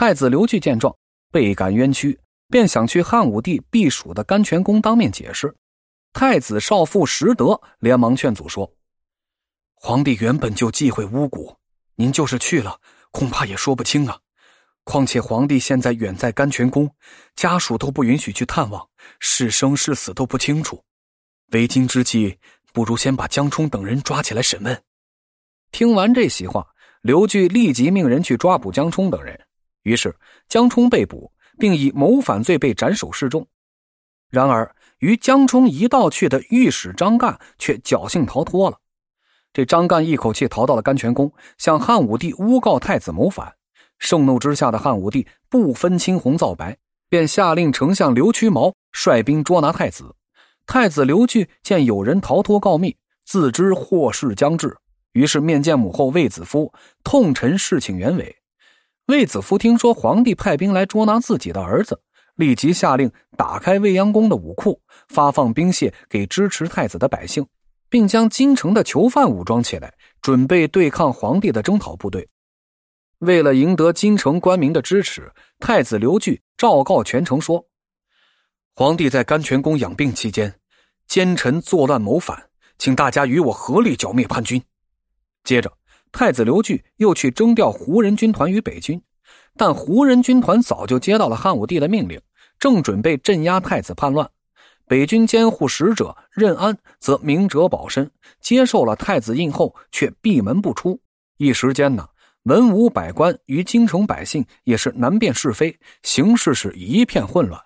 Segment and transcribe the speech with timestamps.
[0.00, 0.96] 太子刘据见状，
[1.30, 2.18] 倍感冤屈，
[2.48, 5.54] 便想去汉武帝避暑的甘泉宫当面解释。
[6.14, 8.72] 太子少傅石德连忙劝阻说
[9.76, 11.54] ：“皇帝原本就忌讳巫蛊，
[11.96, 14.18] 您就是去了，恐怕也说不清啊。
[14.84, 16.90] 况且皇帝现在远在甘泉宫，
[17.36, 18.88] 家属都不允许去探望，
[19.18, 20.82] 是生是死都不清楚。
[21.52, 22.38] 为今之计，
[22.72, 24.82] 不如先把江冲等人抓起来审问。”
[25.70, 26.66] 听完这席话，
[27.02, 29.38] 刘据立即命人去抓捕江冲等人。
[29.82, 30.14] 于是
[30.48, 33.46] 江冲被捕，并以谋反罪被斩首示众。
[34.28, 38.78] 然而，与江冲一道去的御史张干却侥幸逃脱了。
[39.52, 43.52] 这张干一口气逃到了甘泉宫，向汉武帝诬告太子谋反。
[43.98, 46.78] 盛怒之下的汉武帝不分青红皂白，
[47.08, 50.14] 便下令丞相刘屈毛率兵捉拿太子。
[50.66, 54.76] 太子刘据见有人逃脱告密，自知祸事将至。
[55.12, 56.72] 于是面见母后卫子夫，
[57.02, 58.36] 痛陈事情原委。
[59.10, 62.00] 卫子夫听说皇帝派兵来捉拿自己的儿子，
[62.36, 67.44] 立即下令打开未央宫的武库，发放兵械给支持太子的百姓，
[67.88, 72.28] 并将京城的囚犯武装起来，准备对抗皇帝的征讨部队。
[73.18, 77.66] 为了赢得京城官民的支持，太子刘据昭告全城说
[78.76, 80.54] ：“皇帝在甘泉宫养病期间，
[81.08, 84.62] 奸臣作乱谋反，请大家与我合力剿灭叛军。”
[85.42, 85.72] 接着，
[86.12, 89.00] 太子刘据又去征调胡人军团与北军，
[89.56, 92.20] 但胡人军团早就接到了汉武帝的命令，
[92.58, 94.28] 正准备镇压太子叛乱。
[94.86, 101.00] 北军监护使者任安则明哲保身，接受了太子印后，却闭门不出。
[101.36, 102.04] 一时间呢，
[102.42, 107.60] 文武百官与京城百姓也是难辨是非，形势是一片混乱。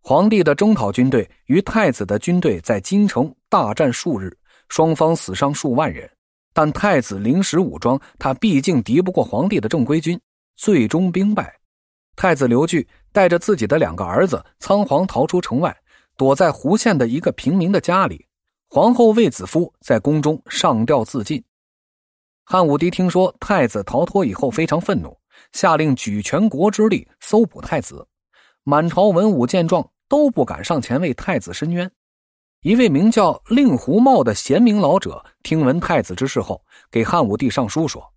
[0.00, 4.34] 皇帝的征讨军队与太子的军队在京城大战数日，
[4.68, 6.08] 双方死伤数万人。
[6.52, 10.20] 但太子临时武装，他毕竟敌不过皇帝的正规军，
[10.56, 11.58] 最终兵败。
[12.16, 15.74] 太子刘据带着自己的两个儿子仓皇逃出城外，
[16.16, 18.26] 躲在胡县的一个平民的家里。
[18.68, 21.42] 皇后卫子夫在宫中上吊自尽。
[22.44, 25.16] 汉武帝听说太子逃脱以后，非常愤怒，
[25.52, 28.06] 下令举全国之力搜捕太子。
[28.64, 31.90] 满朝文武见状，都不敢上前为太子伸冤。
[32.62, 38.12] 一位名叫令狐茂的贤明老者，听闻太子之事后，给汉武帝上书说：“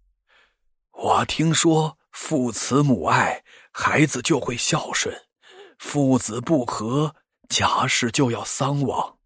[0.92, 5.16] 我听说父慈母爱，孩子就会孝顺；
[5.80, 7.16] 父子不和，
[7.48, 9.18] 家事就要丧亡。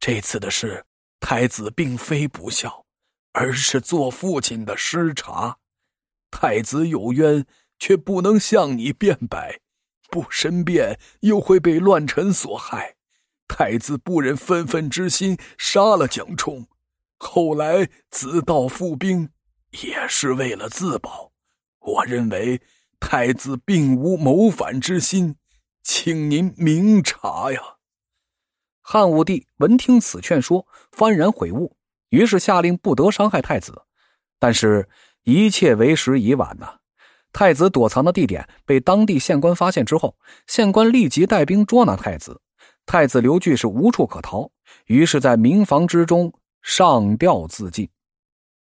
[0.00, 0.82] 这次的事，
[1.20, 2.86] 太子并非不孝，
[3.32, 5.58] 而是做父亲的失察。
[6.30, 7.44] 太子有冤，
[7.78, 9.60] 却不能向你辩白，
[10.08, 12.94] 不申辩又会被乱臣所害。”
[13.46, 16.66] 太子不忍愤愤之心，杀了蒋冲，
[17.18, 19.30] 后来子道复兵，
[19.82, 21.32] 也是为了自保。
[21.80, 22.60] 我认为
[22.98, 25.36] 太子并无谋反之心，
[25.82, 27.60] 请您明察呀。
[28.80, 31.76] 汉武帝闻听此劝说，幡然悔悟，
[32.08, 33.82] 于是下令不得伤害太子。
[34.38, 34.88] 但是，
[35.22, 36.78] 一切为时已晚呐！
[37.32, 40.16] 太子躲藏的地点被当地县官发现之后，
[40.46, 42.40] 县官立即带兵捉拿太子。
[42.86, 44.50] 太子刘据是无处可逃，
[44.86, 47.88] 于是，在民房之中上吊自尽。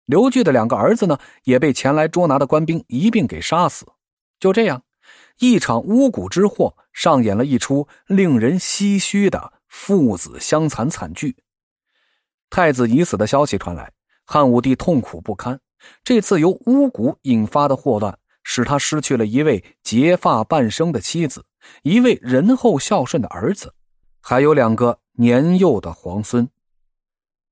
[0.06, 3.86] 刘据的两个儿子呢，也被前来捉拿的官兵一并给杀死。
[4.40, 4.84] 就这样，
[5.40, 11.36] 一场巫蛊之祸上演了一出令人唏嘘的父子相残惨剧。
[12.50, 13.92] 太子已死的消息传来，
[14.26, 15.60] 汉武帝痛苦不堪。
[16.04, 21.44] 这次由巫蛊引发的祸乱，使他失去了一位结发半生的妻子，
[21.82, 23.74] 一位仁厚孝顺的儿子。
[24.28, 26.50] 还有两个年幼的皇孙。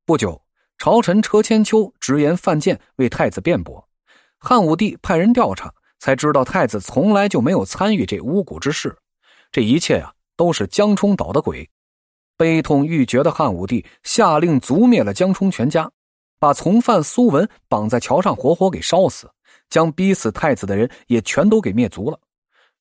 [0.07, 0.41] 不久，
[0.79, 3.87] 朝臣车千秋直言犯贱，为太子辩驳。
[4.39, 8.97] 汉武帝派人调查，才知道太子从来就没有参与这巫蛊之事。
[9.51, 11.69] 这一切呀，都是江冲捣的鬼。
[12.37, 15.91] 悲痛欲绝的汉武帝下令族灭了江冲全家，
[16.39, 19.29] 把从犯苏文绑在桥上活活给烧死，
[19.69, 22.19] 将逼死太子的人也全都给灭族了。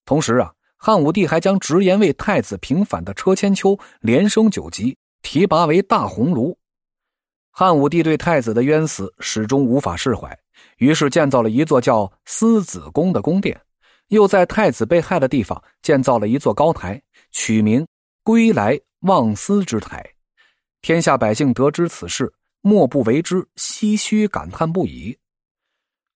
[0.07, 0.55] 同时啊。
[0.85, 6.57] 汉武帝还将直言为太子平反的车千秋连升九级，提拔为大鸿胪。
[7.53, 10.37] 汉武帝对太子的冤死始终无法释怀，
[10.79, 13.61] 于是建造了一座叫思子宫的宫殿，
[14.09, 17.01] 又在太子被害的地方建造了一座高台，
[17.31, 17.87] 取名
[18.25, 20.05] “归来望思之台”。
[20.83, 25.17] 天下百姓得知此事，莫不为之唏嘘感叹不已。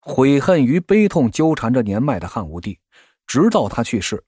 [0.00, 2.78] 悔恨与悲痛纠缠着年迈的汉武帝，
[3.26, 4.24] 直到他去世。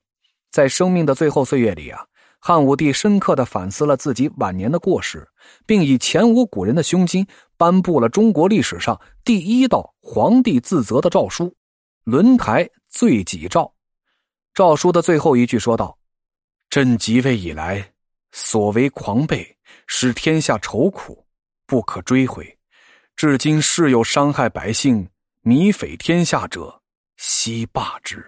[0.51, 2.05] 在生命的最后岁月里啊，
[2.39, 5.27] 汉武帝深刻的反思了自己晚年的过失，
[5.65, 7.27] 并以前无古人的胸襟，
[7.57, 11.53] 颁布了中国历史上第一道皇帝自责的诏书——
[12.05, 13.71] 轮台罪己诏。
[14.53, 15.97] 诏书的最后一句说道
[16.69, 17.91] ：“朕即位以来，
[18.31, 19.45] 所为狂悖，
[19.85, 21.25] 使天下愁苦，
[21.65, 22.57] 不可追悔。
[23.15, 25.07] 至今事有伤害百姓、
[25.43, 26.81] 靡匪天下者，
[27.17, 28.25] 悉罢之。”